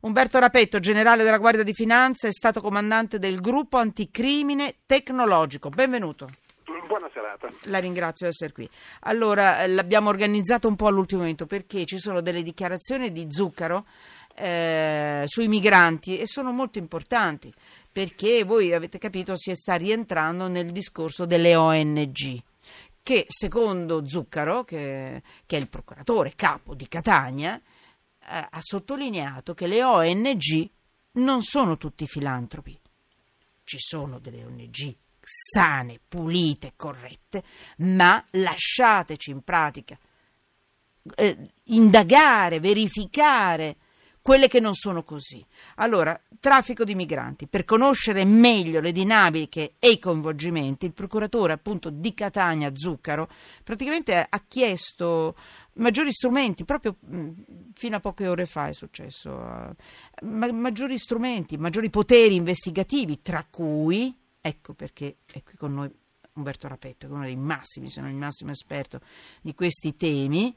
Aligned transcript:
Umberto 0.00 0.38
Rapetto, 0.38 0.78
generale 0.78 1.24
della 1.24 1.36
Guardia 1.36 1.62
di 1.62 1.74
Finanza, 1.74 2.26
è 2.26 2.32
stato 2.32 2.62
comandante 2.62 3.18
del 3.18 3.38
gruppo 3.38 3.76
anticrimine 3.76 4.76
tecnologico. 4.86 5.68
Benvenuto. 5.68 6.26
Buona 6.86 7.10
serata. 7.12 7.48
La 7.64 7.80
ringrazio 7.80 8.26
di 8.26 8.32
essere 8.32 8.52
qui. 8.52 8.66
Allora, 9.00 9.66
l'abbiamo 9.66 10.08
organizzato 10.08 10.68
un 10.68 10.74
po' 10.74 10.86
all'ultimo 10.86 11.20
momento 11.20 11.44
perché 11.44 11.84
ci 11.84 11.98
sono 11.98 12.22
delle 12.22 12.42
dichiarazioni 12.42 13.12
di 13.12 13.26
Zuccaro 13.28 13.84
eh, 14.36 15.24
sui 15.26 15.48
migranti 15.48 16.16
e 16.16 16.26
sono 16.26 16.50
molto 16.50 16.78
importanti 16.78 17.52
perché 17.92 18.42
voi 18.44 18.72
avete 18.72 18.96
capito 18.96 19.36
si 19.36 19.54
sta 19.54 19.74
rientrando 19.74 20.48
nel 20.48 20.70
discorso 20.70 21.26
delle 21.26 21.54
ONG 21.54 22.42
che 23.02 23.26
secondo 23.28 24.06
Zuccaro, 24.06 24.64
che, 24.64 25.22
che 25.44 25.56
è 25.56 25.60
il 25.60 25.68
procuratore 25.68 26.32
capo 26.36 26.74
di 26.74 26.88
Catania, 26.88 27.60
eh, 28.30 28.46
ha 28.50 28.58
sottolineato 28.60 29.54
che 29.54 29.66
le 29.66 29.82
ONG 29.82 30.70
non 31.12 31.42
sono 31.42 31.76
tutti 31.76 32.06
filantropi. 32.06 32.78
Ci 33.64 33.78
sono 33.78 34.18
delle 34.18 34.44
ONG 34.44 34.96
sane, 35.22 36.00
pulite, 36.06 36.72
corrette, 36.76 37.44
ma 37.78 38.24
lasciateci 38.30 39.30
in 39.30 39.42
pratica 39.42 39.98
eh, 41.14 41.50
indagare, 41.64 42.60
verificare 42.60 43.76
quelle 44.22 44.48
che 44.48 44.60
non 44.60 44.74
sono 44.74 45.02
così. 45.02 45.44
Allora, 45.76 46.20
traffico 46.38 46.84
di 46.84 46.94
migranti. 46.94 47.46
Per 47.46 47.64
conoscere 47.64 48.24
meglio 48.24 48.80
le 48.80 48.92
dinamiche 48.92 49.74
e 49.78 49.90
i 49.90 49.98
coinvolgimenti, 49.98 50.86
il 50.86 50.92
procuratore 50.92 51.52
appunto 51.52 51.90
di 51.90 52.12
Catania, 52.14 52.70
Zuccaro, 52.74 53.28
praticamente 53.64 54.26
ha 54.28 54.44
chiesto 54.46 55.34
maggiori 55.74 56.12
strumenti, 56.12 56.64
proprio 56.64 56.96
fino 57.74 57.96
a 57.96 58.00
poche 58.00 58.28
ore 58.28 58.46
fa 58.46 58.68
è 58.68 58.72
successo, 58.72 59.30
uh, 59.30 60.26
maggiori 60.26 60.98
strumenti, 60.98 61.56
maggiori 61.56 61.88
poteri 61.88 62.34
investigativi, 62.34 63.22
tra 63.22 63.46
cui, 63.48 64.14
ecco 64.40 64.74
perché 64.74 65.18
è 65.32 65.42
qui 65.42 65.56
con 65.56 65.74
noi 65.74 65.90
Umberto 66.34 66.68
Rapetto, 66.68 67.06
che 67.06 67.12
è 67.12 67.16
uno 67.16 67.24
dei 67.24 67.36
massimi, 67.36 67.88
se 67.88 68.00
non 68.00 68.10
il 68.10 68.16
massimo 68.16 68.50
esperto 68.50 69.00
di 69.40 69.54
questi 69.54 69.96
temi, 69.96 70.54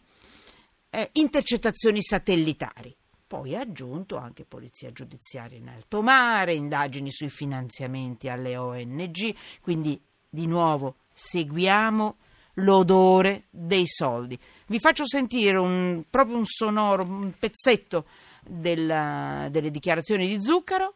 eh, 0.89 1.09
intercettazioni 1.13 2.01
satellitari. 2.01 2.95
Poi 3.33 3.55
ha 3.55 3.61
aggiunto 3.61 4.17
anche 4.17 4.45
polizia 4.45 4.91
giudiziaria 4.91 5.57
in 5.57 5.67
alto 5.67 6.03
mare, 6.03 6.53
indagini 6.53 7.09
sui 7.09 7.31
finanziamenti 7.31 8.29
alle 8.29 8.55
ONG, 8.57 9.35
quindi 9.59 9.99
di 10.29 10.45
nuovo 10.45 10.97
seguiamo 11.15 12.17
l'odore 12.57 13.45
dei 13.49 13.87
soldi. 13.87 14.37
Vi 14.67 14.79
faccio 14.79 15.07
sentire 15.07 15.57
un, 15.57 16.03
proprio 16.11 16.37
un 16.37 16.45
sonoro, 16.45 17.05
un 17.05 17.33
pezzetto 17.39 18.05
della, 18.47 19.47
delle 19.49 19.71
dichiarazioni 19.71 20.27
di 20.27 20.39
Zuccaro 20.39 20.93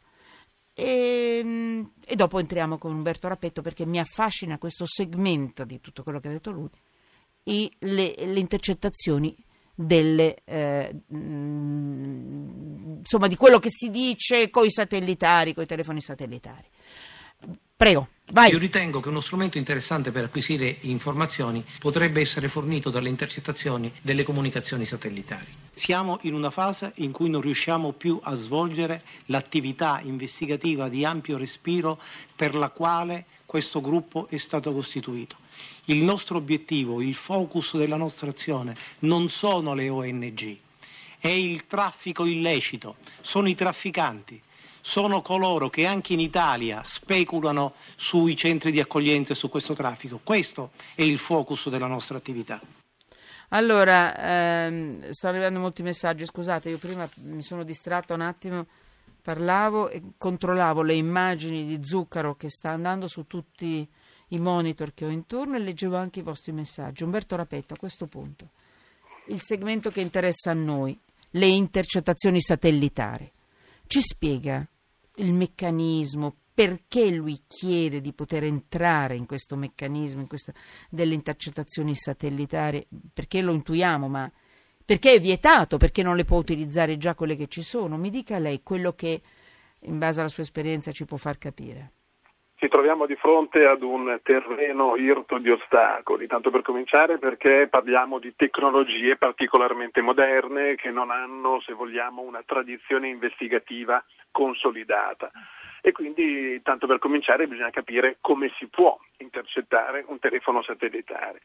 e, 0.76 1.90
e, 2.06 2.16
dopo 2.16 2.38
entriamo 2.38 2.78
con 2.78 2.94
Umberto 2.94 3.28
Rapetto 3.28 3.64
perché 3.64 3.84
mi 3.88 3.98
affascina 3.98 4.60
questo 4.60 4.86
segmento 4.86 5.64
di 5.64 5.82
tutto 5.82 6.04
quello 6.04 6.20
che 6.20 6.28
ha 6.28 6.34
detto 6.34 6.52
lui 6.52 6.70
e 7.42 7.72
le, 7.80 8.14
le 8.16 8.40
intercettazioni 8.40 9.36
delle, 9.80 10.38
eh, 10.44 10.92
insomma, 12.98 13.28
di 13.28 13.36
quello 13.36 13.60
che 13.60 13.70
si 13.70 13.92
dice 13.92 14.50
con 14.50 14.66
i 14.66 14.72
satellitari, 14.72 15.54
con 15.54 15.64
i 15.64 15.68
telefoni 15.68 16.02
satellitari. 16.02 16.66
Prego. 17.78 18.08
Vai. 18.32 18.52
Io 18.52 18.58
ritengo 18.58 19.00
che 19.00 19.10
uno 19.10 19.20
strumento 19.20 19.60
interessante 19.60 20.12
per 20.12 20.24
acquisire 20.24 20.78
informazioni 20.82 21.64
potrebbe 21.80 22.22
essere 22.22 22.50
fornito 22.50 22.90
dalle 22.90 23.08
intercettazioni 23.08 23.94
delle 24.02 24.24
comunicazioni 24.24 24.84
satellitari. 24.84 25.46
Siamo 25.76 26.18
in 26.24 26.34
una 26.34 26.50
fase 26.50 26.92
in 26.96 27.12
cui 27.12 27.30
non 27.30 27.42
riusciamo 27.42 27.92
più 27.92 28.20
a 28.22 28.34
svolgere 28.34 29.04
l'attività 29.26 30.02
investigativa 30.04 30.90
di 30.90 31.06
ampio 31.06 31.38
respiro 31.38 32.02
per 32.36 32.56
la 32.56 32.70
quale 32.70 33.26
questo 33.46 33.80
gruppo 33.80 34.28
è 34.28 34.38
stato 34.38 34.74
costituito. 34.74 35.38
Il 35.86 36.04
nostro 36.04 36.38
obiettivo, 36.38 37.02
il 37.02 37.16
focus 37.16 37.78
della 37.78 37.96
nostra 37.96 38.30
azione 38.30 38.76
non 39.00 39.30
sono 39.30 39.74
le 39.74 39.90
ONG, 39.90 40.58
è 41.20 41.30
il 41.30 41.66
traffico 41.66 42.26
illecito, 42.26 42.98
sono 43.22 43.48
i 43.48 43.56
trafficanti, 43.56 44.42
sono 44.82 45.22
coloro 45.22 45.70
che 45.70 45.86
anche 45.86 46.14
in 46.14 46.20
Italia 46.20 46.82
speculano 46.84 47.74
sui 47.96 48.36
centri 48.36 48.72
di 48.72 48.80
accoglienza 48.80 49.34
e 49.34 49.36
su 49.36 49.50
questo 49.50 49.74
traffico. 49.74 50.22
Questo 50.24 50.72
è 50.96 51.02
il 51.02 51.18
focus 51.18 51.70
della 51.70 51.88
nostra 51.88 52.18
attività. 52.18 52.62
Allora, 53.50 54.18
ehm, 54.18 55.10
stanno 55.10 55.34
arrivando 55.36 55.60
molti 55.60 55.84
messaggi, 55.84 56.26
scusate, 56.26 56.70
io 56.70 56.78
prima 56.78 57.10
mi 57.24 57.42
sono 57.42 57.64
distratta 57.64 58.14
un 58.14 58.22
attimo, 58.22 58.66
parlavo 59.22 59.90
e 59.90 60.02
controllavo 60.18 60.82
le 60.82 60.96
immagini 60.96 61.66
di 61.66 61.84
zucchero 61.84 62.36
che 62.36 62.50
sta 62.50 62.72
andando 62.72 63.08
su 63.08 63.26
tutti 63.26 63.88
i 64.30 64.38
monitor 64.38 64.94
che 64.94 65.06
ho 65.06 65.10
intorno 65.10 65.56
e 65.56 65.60
leggevo 65.60 65.96
anche 65.96 66.20
i 66.20 66.24
vostri 66.24 66.52
messaggi. 66.52 67.04
Umberto 67.04 67.36
Rapetto, 67.36 67.74
a 67.74 67.78
questo 67.78 68.08
punto, 68.08 68.50
il 69.28 69.42
segmento 69.42 69.90
che 69.90 70.02
interessa 70.02 70.52
a 70.52 70.56
noi, 70.56 70.98
le 71.32 71.46
intercettazioni 71.46 72.42
satellitari, 72.42 73.32
ci 73.88 74.02
spiega 74.02 74.68
il 75.16 75.34
meccanismo, 75.34 76.36
perché 76.54 77.12
lui 77.12 77.42
chiede 77.48 78.02
di 78.02 78.14
poter 78.14 78.44
entrare 78.44 79.16
in 79.16 79.28
questo 79.28 79.56
meccanismo, 79.56 80.22
in 80.22 80.28
questa, 80.28 80.54
delle 80.90 81.14
intercettazioni 81.14 81.94
satellitari, 81.96 82.86
perché 83.14 83.42
lo 83.42 83.54
intuiamo, 83.54 84.08
ma 84.08 84.32
perché 84.84 85.14
è 85.14 85.20
vietato, 85.20 85.78
perché 85.78 86.02
non 86.02 86.16
le 86.16 86.26
può 86.26 86.38
utilizzare 86.38 86.98
già 86.98 87.14
quelle 87.14 87.36
che 87.36 87.48
ci 87.48 87.62
sono? 87.62 87.98
Mi 87.98 88.10
dica 88.10 88.40
lei 88.40 88.64
quello 88.64 88.94
che, 88.94 89.22
in 89.82 90.00
base 90.00 90.20
alla 90.20 90.30
sua 90.30 90.44
esperienza, 90.44 90.92
ci 90.92 91.06
può 91.06 91.18
far 91.18 91.38
capire 91.38 91.92
ci 92.60 92.70
troviamo 92.70 93.06
di 93.06 93.16
fronte 93.16 93.66
ad 93.66 93.84
un 93.84 94.20
terreno 94.24 94.96
irto 94.96 95.38
di 95.38 95.52
ostacoli, 95.52 96.26
tanto 96.26 96.50
per 96.50 96.64
cominciare 96.64 97.20
perché 97.20 97.68
parliamo 97.70 98.18
di 98.18 98.36
tecnologie 98.36 99.16
particolarmente 99.16 100.02
moderne 100.02 100.74
che 100.74 100.90
non 100.90 101.12
hanno, 101.12 101.62
se 101.62 101.74
vogliamo, 101.74 102.24
una 102.24 102.42
tradizione 102.44 103.10
investigativa 103.10 104.04
consolidata. 104.32 105.30
E 105.82 105.92
quindi, 105.92 106.60
tanto 106.64 106.88
per 106.88 106.98
cominciare, 106.98 107.46
bisogna 107.48 107.70
capire 107.70 108.18
come 108.22 108.52
si 108.58 108.66
può 108.66 108.98
intercettare 109.18 110.04
un 110.08 110.18
telefono 110.18 110.64
satellitare. 110.64 111.42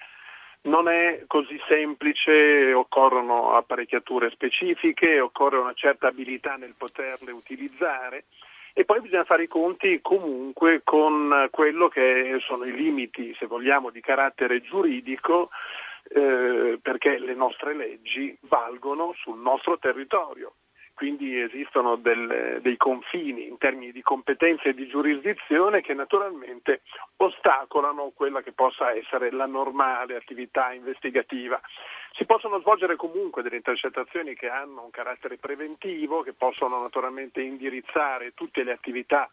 Non 0.62 0.88
è 0.88 1.24
così 1.26 1.60
semplice, 1.68 2.72
occorrono 2.72 3.54
apparecchiature 3.54 4.30
specifiche, 4.30 5.20
occorre 5.20 5.58
una 5.58 5.74
certa 5.74 6.06
abilità 6.06 6.54
nel 6.54 6.74
poterle 6.74 7.32
utilizzare 7.32 8.24
e 8.72 8.84
poi 8.84 9.00
bisogna 9.00 9.24
fare 9.24 9.44
i 9.44 9.48
conti 9.48 10.00
comunque 10.00 10.80
con 10.82 11.48
quello 11.50 11.88
che 11.88 12.38
sono 12.46 12.64
i 12.64 12.72
limiti, 12.72 13.34
se 13.38 13.46
vogliamo, 13.46 13.90
di 13.90 14.00
carattere 14.00 14.62
giuridico, 14.62 15.50
eh, 16.08 16.78
perché 16.80 17.18
le 17.18 17.34
nostre 17.34 17.74
leggi 17.74 18.36
valgono 18.42 19.12
sul 19.16 19.38
nostro 19.38 19.78
territorio 19.78 20.54
quindi 20.94 21.41
esistono 21.41 21.97
del, 21.97 22.60
dei 22.60 22.76
confini 22.76 23.47
in 23.47 23.58
termini 23.58 23.92
di 23.92 24.03
competenze 24.03 24.69
e 24.69 24.75
di 24.75 24.86
giurisdizione 24.86 25.80
che 25.80 25.94
naturalmente 25.94 26.82
ostacolano 27.16 28.12
quella 28.14 28.42
che 28.42 28.53
possa 28.53 28.92
essere 28.92 29.31
la 29.31 29.47
normale 29.47 30.16
attività 30.16 30.72
investigativa. 30.72 31.60
Si 32.12 32.26
possono 32.26 32.60
svolgere 32.60 32.97
comunque 32.97 33.42
delle 33.42 33.56
intercettazioni 33.56 34.34
che 34.34 34.48
hanno 34.48 34.84
un 34.84 34.91
carattere 34.91 35.38
preventivo, 35.38 36.22
che 36.22 36.34
possono 36.34 36.81
naturalmente 36.81 37.41
indirizzare 37.41 38.34
tutte 38.34 38.62
le 38.62 38.72
attività 38.72 39.31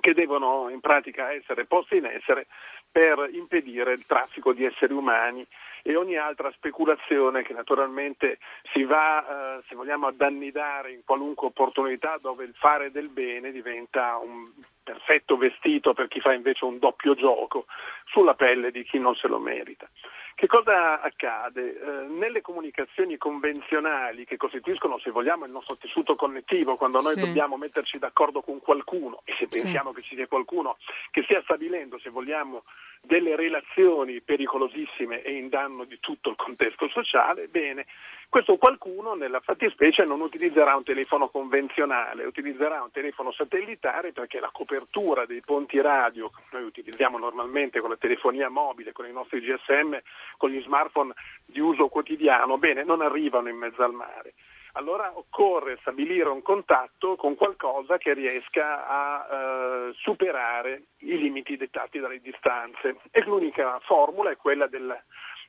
che 0.00 0.14
devono 0.14 0.68
in 0.70 0.80
pratica 0.80 1.32
essere 1.32 1.64
poste 1.64 1.96
in 1.96 2.06
essere 2.06 2.46
per 2.90 3.28
impedire 3.32 3.92
il 3.92 4.06
traffico 4.06 4.52
di 4.52 4.64
esseri 4.64 4.92
umani 4.92 5.46
e 5.82 5.94
ogni 5.96 6.16
altra 6.16 6.50
speculazione 6.52 7.42
che 7.42 7.52
naturalmente 7.52 8.38
si 8.72 8.82
va, 8.84 9.58
eh, 9.58 9.62
se 9.68 9.74
vogliamo, 9.74 10.08
ad 10.08 10.20
annidare 10.20 10.92
in 10.92 11.02
qualunque 11.04 11.48
opportunità 11.48 12.18
dove 12.20 12.44
il 12.44 12.54
fare 12.54 12.90
del 12.90 13.08
bene 13.08 13.52
diventa 13.52 14.16
un 14.16 14.50
perfetto 14.82 15.36
vestito 15.36 15.94
per 15.94 16.08
chi 16.08 16.20
fa 16.20 16.32
invece 16.32 16.64
un 16.64 16.78
doppio 16.78 17.14
gioco 17.14 17.66
sulla 18.06 18.34
pelle 18.34 18.70
di 18.70 18.82
chi 18.82 18.98
non 18.98 19.14
se 19.14 19.28
lo 19.28 19.38
merita. 19.38 19.88
Che 20.36 20.46
cosa 20.48 21.00
accade? 21.00 21.80
Eh, 21.80 22.08
nelle 22.08 22.42
comunicazioni 22.42 23.16
convenzionali 23.16 24.26
che 24.26 24.36
costituiscono, 24.36 24.98
se 24.98 25.10
vogliamo, 25.10 25.46
il 25.46 25.50
nostro 25.50 25.78
tessuto 25.78 26.14
connettivo, 26.14 26.76
quando 26.76 27.00
noi 27.00 27.14
sì. 27.14 27.20
dobbiamo 27.20 27.56
metterci 27.56 27.98
d'accordo 27.98 28.42
con 28.42 28.60
qualcuno, 28.60 29.22
e 29.24 29.32
se 29.38 29.46
pensiamo 29.46 29.94
sì. 29.94 29.96
che 29.96 30.02
ci 30.02 30.14
sia 30.14 30.26
qualcuno 30.26 30.76
che 31.10 31.22
stia 31.22 31.40
stabilendo, 31.40 31.98
se 31.98 32.10
vogliamo, 32.10 32.64
delle 33.00 33.34
relazioni 33.34 34.20
pericolosissime 34.20 35.22
e 35.22 35.32
in 35.32 35.48
danno 35.48 35.84
di 35.84 35.98
tutto 36.00 36.28
il 36.28 36.36
contesto 36.36 36.86
sociale, 36.88 37.48
bene, 37.48 37.86
questo 38.28 38.56
qualcuno 38.56 39.14
nella 39.14 39.40
fattispecie 39.40 40.04
non 40.04 40.20
utilizzerà 40.20 40.74
un 40.76 40.82
telefono 40.82 41.28
convenzionale, 41.28 42.24
utilizzerà 42.24 42.82
un 42.82 42.90
telefono 42.90 43.32
satellitare 43.32 44.12
perché 44.12 44.40
la 44.40 44.50
copertura 44.52 45.26
dei 45.26 45.40
ponti 45.40 45.80
radio 45.80 46.28
che 46.30 46.42
noi 46.52 46.64
utilizziamo 46.64 47.18
normalmente 47.18 47.80
con 47.80 47.90
la 47.90 47.96
telefonia 47.96 48.48
mobile, 48.48 48.92
con 48.92 49.06
i 49.06 49.12
nostri 49.12 49.40
GSM, 49.40 49.96
con 50.36 50.50
gli 50.50 50.60
smartphone 50.62 51.14
di 51.44 51.60
uso 51.60 51.88
quotidiano, 51.88 52.58
bene, 52.58 52.84
non 52.84 53.00
arrivano 53.00 53.48
in 53.48 53.56
mezzo 53.56 53.82
al 53.82 53.92
mare. 53.92 54.34
Allora 54.76 55.10
occorre 55.16 55.78
stabilire 55.80 56.28
un 56.28 56.42
contatto 56.42 57.16
con 57.16 57.34
qualcosa 57.34 57.96
che 57.96 58.12
riesca 58.12 58.86
a 58.86 59.26
eh, 59.30 59.92
superare 59.94 60.82
i 60.98 61.16
limiti 61.16 61.56
dettati 61.56 61.98
dalle 61.98 62.20
distanze. 62.20 62.96
E 63.10 63.22
l'unica 63.22 63.78
formula 63.80 64.30
è 64.30 64.36
quella 64.36 64.66
del, 64.66 64.94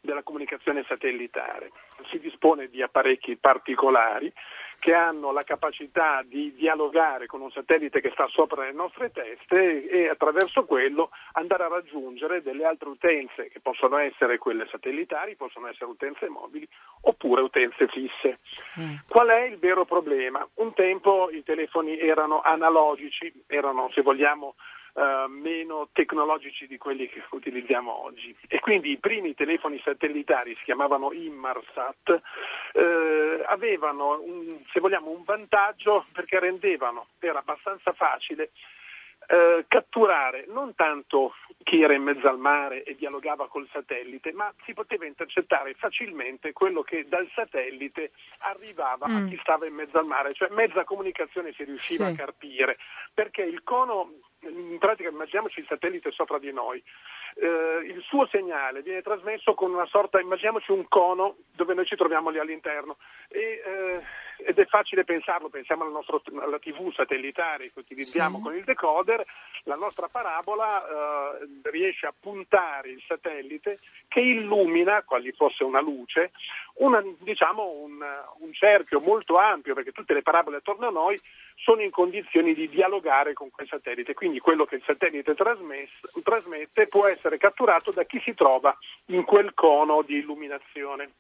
della 0.01 0.23
comunicazione 0.23 0.85
satellitare. 0.87 1.71
Si 2.09 2.19
dispone 2.19 2.67
di 2.67 2.81
apparecchi 2.81 3.35
particolari 3.37 4.31
che 4.79 4.93
hanno 4.93 5.31
la 5.31 5.43
capacità 5.43 6.21
di 6.23 6.53
dialogare 6.53 7.25
con 7.25 7.41
un 7.41 7.49
satellite 7.49 7.99
che 7.99 8.11
sta 8.11 8.27
sopra 8.27 8.63
le 8.63 8.73
nostre 8.73 9.11
teste 9.11 9.87
e 9.87 10.07
attraverso 10.07 10.65
quello 10.65 11.09
andare 11.33 11.63
a 11.63 11.67
raggiungere 11.67 12.43
delle 12.43 12.63
altre 12.63 12.89
utenze 12.89 13.49
che 13.49 13.59
possono 13.59 13.97
essere 13.97 14.37
quelle 14.37 14.67
satellitari, 14.69 15.35
possono 15.35 15.67
essere 15.67 15.89
utenze 15.89 16.29
mobili 16.29 16.67
oppure 17.01 17.41
utenze 17.41 17.87
fisse. 17.87 18.37
Mm. 18.79 18.95
Qual 19.07 19.27
è 19.27 19.45
il 19.45 19.57
vero 19.57 19.85
problema? 19.85 20.47
Un 20.55 20.73
tempo 20.73 21.29
i 21.31 21.43
telefoni 21.43 21.97
erano 21.99 22.41
analogici, 22.41 23.33
erano 23.47 23.89
se 23.93 24.01
vogliamo 24.01 24.55
Uh, 24.97 25.29
meno 25.29 25.89
tecnologici 25.93 26.65
di 26.65 26.79
quelli 26.79 27.07
che 27.07 27.21
utilizziamo 27.29 28.03
oggi. 28.03 28.35
E 28.47 28.59
quindi 28.59 28.89
i 28.89 28.97
primi 28.97 29.35
telefoni 29.35 29.79
satellitari 29.83 30.55
si 30.55 30.63
chiamavano 30.63 31.13
Inmarsat, 31.13 32.09
uh, 32.73 33.43
avevano 33.45 34.19
un, 34.19 34.57
se 34.73 34.79
vogliamo 34.79 35.11
un 35.11 35.21
vantaggio 35.23 36.07
perché 36.11 36.39
rendevano, 36.39 37.09
era 37.19 37.37
abbastanza 37.37 37.93
facile 37.93 38.49
eh, 39.29 39.65
catturare 39.67 40.45
non 40.47 40.73
tanto 40.73 41.33
chi 41.63 41.81
era 41.81 41.93
in 41.93 42.01
mezzo 42.01 42.29
al 42.29 42.37
mare 42.37 42.83
e 42.83 42.95
dialogava 42.95 43.49
col 43.49 43.67
satellite, 43.73 44.31
ma 44.31 44.53
si 44.63 44.73
poteva 44.73 45.05
intercettare 45.05 45.73
facilmente 45.73 46.53
quello 46.53 46.81
che 46.81 47.05
dal 47.09 47.29
satellite 47.35 48.11
arrivava 48.39 49.05
mm. 49.05 49.15
a 49.15 49.27
chi 49.27 49.37
stava 49.41 49.65
in 49.65 49.73
mezzo 49.73 49.97
al 49.97 50.05
mare, 50.05 50.31
cioè 50.31 50.47
mezza 50.51 50.85
comunicazione 50.85 51.51
si 51.51 51.65
riusciva 51.65 52.05
sì. 52.05 52.13
a 52.13 52.15
carpire, 52.15 52.77
perché 53.13 53.41
il 53.41 53.63
cono, 53.63 54.11
in 54.41 54.77
pratica 54.79 55.09
immaginiamoci 55.09 55.59
il 55.59 55.65
satellite 55.67 56.11
sopra 56.11 56.37
di 56.37 56.51
noi, 56.51 56.81
eh, 57.35 57.81
il 57.85 58.01
suo 58.03 58.27
segnale 58.27 58.81
viene 58.81 59.01
trasmesso 59.01 59.53
con 59.53 59.73
una 59.73 59.85
sorta, 59.85 60.19
immaginiamoci 60.19 60.71
un 60.71 60.87
cono 60.87 61.37
dove 61.53 61.73
noi 61.73 61.85
ci 61.85 61.95
troviamo 61.95 62.29
lì 62.29 62.39
all'interno. 62.39 62.97
E, 63.29 63.61
eh, 63.65 64.01
ed 64.39 64.59
è 64.59 64.65
facile 64.65 65.03
pensarlo, 65.03 65.49
pensiamo 65.49 65.83
alla, 65.83 65.91
nostra, 65.91 66.19
alla 66.39 66.59
TV 66.59 66.93
satellitare 66.93 67.71
che 67.71 67.79
utilizziamo 67.79 68.37
sì. 68.37 68.43
con 68.43 68.55
il 68.55 68.63
decoder, 68.63 69.25
la 69.63 69.75
nostra 69.75 70.07
parabola 70.07 70.83
eh, 71.39 71.69
riesce 71.71 72.05
a 72.05 72.13
puntare 72.17 72.89
il 72.89 73.03
satellite 73.07 73.79
che 74.07 74.19
illumina, 74.19 75.01
quali 75.03 75.31
fosse 75.31 75.63
una 75.63 75.81
luce, 75.81 76.31
una, 76.75 77.03
diciamo 77.19 77.67
un, 77.67 77.99
un 78.39 78.53
cerchio 78.53 78.99
molto 78.99 79.37
ampio 79.37 79.73
perché 79.73 79.91
tutte 79.91 80.13
le 80.13 80.21
parabole 80.21 80.57
attorno 80.57 80.87
a 80.87 80.91
noi 80.91 81.19
sono 81.55 81.81
in 81.81 81.89
condizioni 81.89 82.53
di 82.53 82.69
dialogare 82.69 83.33
con 83.33 83.49
quel 83.49 83.67
satellite, 83.67 84.13
quindi 84.13 84.26
quello 84.39 84.65
che 84.65 84.75
il 84.75 84.83
satellite 84.85 85.33
trasmette 85.35 86.87
può 86.87 87.07
essere 87.07 87.37
catturato 87.37 87.91
da 87.91 88.03
chi 88.03 88.19
si 88.23 88.33
trova 88.33 88.77
in 89.07 89.23
quel 89.23 89.53
cono 89.53 90.01
di 90.01 90.17
illuminazione. 90.17 91.11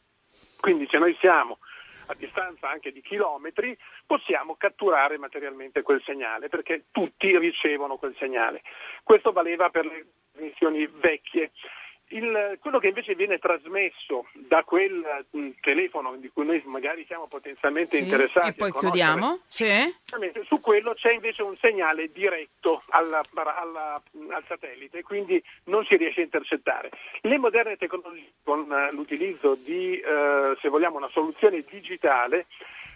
Quindi 0.59 0.87
se 0.89 0.97
noi 0.97 1.15
siamo 1.19 1.59
a 2.07 2.13
distanza 2.15 2.69
anche 2.69 2.91
di 2.91 3.01
chilometri, 3.01 3.77
possiamo 4.05 4.55
catturare 4.55 5.17
materialmente 5.17 5.81
quel 5.81 6.01
segnale, 6.03 6.49
perché 6.49 6.85
tutti 6.91 7.37
ricevono 7.37 7.97
quel 7.97 8.15
segnale. 8.17 8.61
Questo 9.03 9.31
valeva 9.31 9.69
per 9.69 9.85
le 9.85 10.05
missioni 10.37 10.87
vecchie. 10.87 11.51
Il, 12.09 12.57
quello 12.61 12.79
che 12.79 12.87
invece 12.87 13.15
viene 13.15 13.37
trasmesso 13.37 14.27
da 14.33 14.63
quel 14.63 15.25
mm, 15.35 15.49
telefono 15.59 16.15
di 16.15 16.29
cui 16.29 16.45
noi 16.45 16.61
magari 16.65 17.03
siamo 17.05 17.27
potenzialmente 17.27 17.97
sì, 17.97 18.03
interessati 18.03 18.49
e 18.49 18.53
poi 18.53 18.71
chiudiamo 18.71 19.41
sì. 19.47 19.65
su 20.45 20.59
quello 20.61 20.93
c'è 20.93 21.11
invece 21.11 21.43
un 21.43 21.57
segnale 21.57 22.09
diretto 22.13 22.83
alla, 22.89 23.21
alla, 23.33 24.01
al 24.29 24.43
satellite 24.47 25.03
quindi 25.03 25.43
non 25.65 25.83
si 25.83 25.97
riesce 25.97 26.21
a 26.21 26.23
intercettare 26.23 26.91
le 27.21 27.37
moderne 27.37 27.75
tecnologie 27.75 28.31
con 28.41 28.69
uh, 28.69 28.95
l'utilizzo 28.95 29.55
di 29.65 30.01
uh, 30.01 30.57
se 30.61 30.69
vogliamo 30.69 30.95
una 30.95 31.09
soluzione 31.09 31.63
digitale 31.69 32.45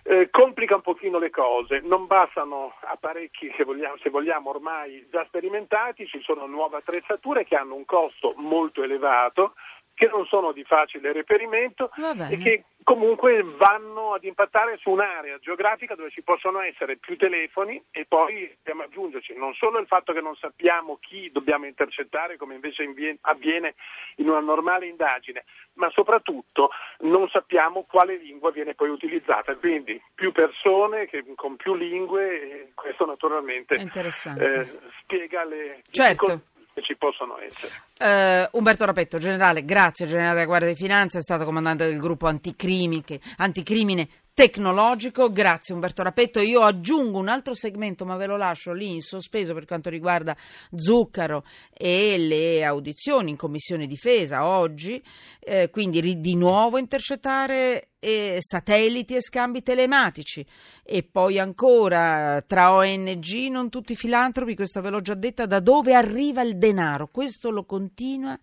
eh, 0.04 0.30
complica 0.30 0.76
un 0.76 0.82
pochino 0.82 1.20
le 1.20 1.30
cose, 1.30 1.82
non 1.84 2.08
bastano 2.08 2.74
apparecchi 2.82 3.54
se 3.56 3.64
vogliamo, 3.64 3.98
se 3.98 4.10
vogliamo, 4.10 4.50
ormai 4.50 5.08
già 5.12 5.24
sperimentati, 5.26 6.08
ci 6.08 6.22
sono 6.22 6.46
nuove 6.46 6.78
attrezzature 6.78 7.46
che 7.46 7.56
hanno 7.56 7.76
un 7.76 7.86
costo 7.86 8.34
molto 8.38 8.84
elevato, 8.84 9.54
che 10.02 10.08
non 10.08 10.26
sono 10.26 10.52
di 10.52 10.64
facile 10.64 11.14
reperimento 11.14 11.92
e 12.28 12.38
che 12.38 12.64
comunque 12.84 13.44
vanno 13.44 14.16
ad 14.16 14.24
impattare 14.24 14.78
su 14.78 14.90
un'area 14.90 15.38
geografica 15.38 15.94
dove 15.94 16.10
ci 16.10 16.24
possono 16.24 16.60
essere 16.60 16.98
più 16.98 17.16
telefoni 17.18 17.80
e 17.92 18.06
poi 18.08 18.52
dobbiamo 18.58 18.82
aggiungerci 18.82 19.36
non 19.36 19.54
solo 19.54 19.78
il 19.78 19.86
fatto 19.86 20.12
che 20.12 20.22
non 20.22 20.36
sappiamo 20.38 20.98
chi 21.00 21.30
dobbiamo 21.32 21.68
intercettare 21.68 22.38
come 22.38 22.56
invece 22.56 22.84
avviene 23.22 23.76
in 24.16 24.28
una 24.28 24.40
normale 24.40 24.88
indagine, 24.88 25.44
ma 25.74 25.92
soprattutto 25.92 26.72
non 27.02 27.30
sappiamo 27.30 27.86
quale 27.88 28.18
lingua 28.18 28.50
viene 28.50 28.74
poi 28.74 28.90
utilizzata, 28.90 29.56
quindi 29.56 30.02
più 30.16 30.32
persone 30.32 31.06
che, 31.06 31.24
con 31.36 31.58
più 31.58 31.76
lingue, 31.76 32.72
questo 32.74 33.06
naturalmente 33.06 33.76
eh, 33.76 34.80
spiega 35.04 35.44
le 35.44 35.84
certo 35.92 36.42
che 36.74 36.82
ci 36.82 36.96
possono 36.96 37.38
essere. 37.40 38.50
Uh, 38.52 38.58
Umberto 38.58 38.86
Rapetto, 38.86 39.18
generale, 39.18 39.64
grazie, 39.64 40.08
generale 40.08 40.34
della 40.34 40.46
Guardia 40.46 40.70
di 40.70 40.76
Finanza, 40.76 41.18
è 41.18 41.22
stato 41.22 41.44
comandante 41.44 41.86
del 41.86 42.00
gruppo 42.00 42.28
anticrimine 42.28 44.08
tecnologico. 44.34 45.32
Grazie 45.32 45.74
Umberto 45.74 46.04
Rapetto. 46.04 46.40
Io 46.40 46.62
aggiungo 46.62 47.20
un 47.20 47.28
altro 47.28 47.54
segmento, 47.54 48.06
ma 48.06 48.16
ve 48.16 48.26
lo 48.26 48.38
lascio 48.38 48.74
lì 48.74 48.94
in 48.94 49.02
sospeso 49.02 49.54
per 49.54 49.66
quanto 49.66 49.90
riguarda 49.90 50.36
Zuccaro 50.74 51.44
e 51.74 52.18
le 52.18 52.64
audizioni 52.64 53.32
in 53.32 53.36
Commissione 53.36 53.88
Difesa 53.88 54.46
oggi. 54.46 55.02
Eh, 55.40 55.70
quindi 55.70 56.20
di 56.20 56.36
nuovo 56.36 56.78
intercettare 56.78 57.90
eh, 58.00 58.38
satelliti 58.40 59.16
e 59.16 59.22
scambi 59.22 59.62
telematici. 59.62 60.46
E 60.84 61.04
poi 61.04 61.40
ancora 61.40 62.44
tra 62.46 62.74
ONG, 62.74 63.48
non 63.50 63.70
tutti 63.70 63.96
filantropi, 63.96 64.56
questo 64.56 64.82
ve 64.82 64.90
l'ho 64.90 65.02
già 65.02 65.14
detta, 65.14 65.46
da 65.46 65.60
dove 65.60 65.94
arriva 65.94 66.42
il 66.42 66.58
denaro. 66.58 67.08
Questo 67.08 67.52
lo 67.52 67.64
continua 67.66 68.38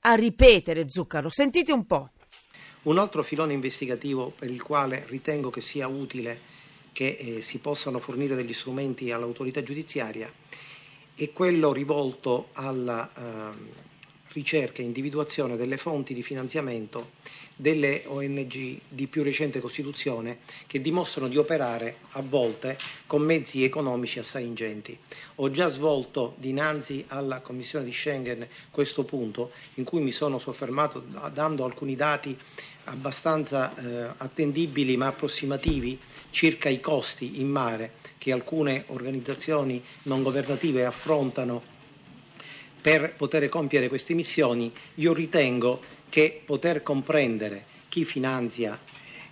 a 0.00 0.14
ripetere 0.14 0.84
Zuccaro. 0.88 1.28
Sentite 1.28 1.72
un 1.72 1.86
po'. 1.86 2.10
Un 2.82 2.98
altro 2.98 3.22
filone 3.22 3.52
investigativo 3.52 4.32
per 4.36 4.50
il 4.50 4.60
quale 4.60 5.04
ritengo 5.06 5.50
che 5.50 5.60
sia 5.60 5.86
utile 5.86 6.40
che 6.90 7.16
eh, 7.18 7.40
si 7.40 7.58
possano 7.58 7.98
fornire 7.98 8.34
degli 8.34 8.52
strumenti 8.52 9.12
all'autorità 9.12 9.62
giudiziaria 9.62 10.30
è 11.14 11.32
quello 11.32 11.72
rivolto 11.72 12.48
alla 12.54 13.08
eh, 13.14 13.90
ricerca 14.32 14.82
e 14.82 14.84
individuazione 14.84 15.56
delle 15.56 15.76
fonti 15.76 16.12
di 16.12 16.22
finanziamento 16.22 17.12
delle 17.62 18.02
ONG 18.06 18.80
di 18.88 19.06
più 19.06 19.22
recente 19.22 19.60
costituzione 19.60 20.40
che 20.66 20.80
dimostrano 20.80 21.28
di 21.28 21.36
operare 21.36 21.98
a 22.10 22.20
volte 22.20 22.76
con 23.06 23.22
mezzi 23.22 23.62
economici 23.62 24.18
assai 24.18 24.44
ingenti. 24.44 24.98
Ho 25.36 25.48
già 25.48 25.68
svolto 25.68 26.34
dinanzi 26.38 27.04
alla 27.06 27.38
Commissione 27.38 27.84
di 27.84 27.92
Schengen 27.92 28.48
questo 28.72 29.04
punto 29.04 29.52
in 29.74 29.84
cui 29.84 30.00
mi 30.00 30.10
sono 30.10 30.40
soffermato 30.40 31.04
dando 31.32 31.64
alcuni 31.64 31.94
dati 31.94 32.36
abbastanza 32.84 33.72
eh, 33.76 34.12
attendibili 34.16 34.96
ma 34.96 35.06
approssimativi 35.06 35.96
circa 36.30 36.68
i 36.68 36.80
costi 36.80 37.40
in 37.40 37.46
mare 37.46 37.92
che 38.18 38.32
alcune 38.32 38.84
organizzazioni 38.88 39.80
non 40.04 40.24
governative 40.24 40.84
affrontano 40.84 41.71
per 42.82 43.14
poter 43.14 43.48
compiere 43.48 43.86
queste 43.86 44.12
missioni, 44.12 44.72
io 44.96 45.12
ritengo 45.12 45.80
che 46.08 46.42
poter 46.44 46.82
comprendere 46.82 47.64
chi 47.88 48.04
finanzia 48.04 48.78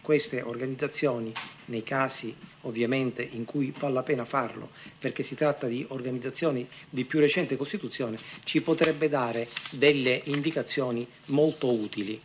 queste 0.01 0.41
organizzazioni 0.41 1.33
nei 1.67 1.83
casi 1.83 2.35
ovviamente 2.63 3.27
in 3.33 3.45
cui 3.45 3.73
vale 3.77 3.95
la 3.95 4.03
pena 4.03 4.25
farlo, 4.25 4.71
perché 4.99 5.23
si 5.23 5.35
tratta 5.35 5.67
di 5.67 5.85
organizzazioni 5.89 6.67
di 6.89 7.05
più 7.05 7.19
recente 7.19 7.57
costituzione, 7.57 8.19
ci 8.45 8.61
potrebbe 8.61 9.09
dare 9.09 9.49
delle 9.71 10.21
indicazioni 10.27 11.07
molto 11.27 11.73
utili 11.73 12.21